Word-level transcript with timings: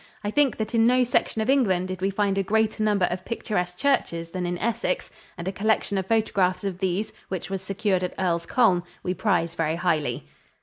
I 0.23 0.31
think 0.31 0.57
that 0.57 0.73
in 0.73 0.87
no 0.87 1.03
section 1.03 1.43
of 1.43 1.49
England 1.51 1.89
did 1.89 2.01
we 2.01 2.09
find 2.09 2.35
a 2.39 2.41
greater 2.41 2.81
number 2.81 3.05
of 3.11 3.23
picturesque 3.23 3.77
churches 3.77 4.29
than 4.31 4.47
in 4.47 4.57
Essex, 4.57 5.11
and 5.37 5.47
a 5.47 5.51
collection 5.51 5.95
of 5.95 6.07
photographs 6.07 6.63
of 6.63 6.79
these, 6.79 7.13
which 7.27 7.51
was 7.51 7.61
secured 7.61 8.03
at 8.03 8.15
Earl's 8.17 8.47
Colne, 8.47 8.81
we 9.03 9.13
prize 9.13 9.53
very 9.53 9.75
highly. 9.75 10.25